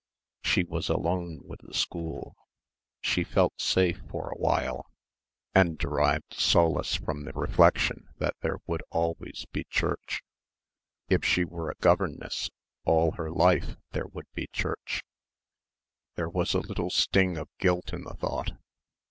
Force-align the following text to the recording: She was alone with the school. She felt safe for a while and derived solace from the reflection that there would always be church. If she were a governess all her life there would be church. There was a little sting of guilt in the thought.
She 0.43 0.63
was 0.63 0.89
alone 0.89 1.41
with 1.43 1.59
the 1.61 1.75
school. 1.75 2.35
She 3.01 3.23
felt 3.23 3.61
safe 3.61 4.01
for 4.09 4.31
a 4.31 4.35
while 4.39 4.87
and 5.53 5.77
derived 5.77 6.33
solace 6.33 6.95
from 6.95 7.23
the 7.23 7.33
reflection 7.33 8.07
that 8.17 8.33
there 8.41 8.57
would 8.65 8.81
always 8.89 9.45
be 9.51 9.65
church. 9.65 10.23
If 11.07 11.23
she 11.23 11.45
were 11.45 11.69
a 11.69 11.75
governess 11.81 12.49
all 12.83 13.11
her 13.11 13.29
life 13.29 13.75
there 13.91 14.07
would 14.07 14.25
be 14.33 14.47
church. 14.47 15.03
There 16.15 16.29
was 16.29 16.55
a 16.55 16.61
little 16.61 16.89
sting 16.89 17.37
of 17.37 17.47
guilt 17.59 17.93
in 17.93 18.03
the 18.03 18.15
thought. 18.15 18.53